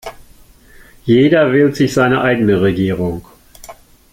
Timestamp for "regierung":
2.63-3.23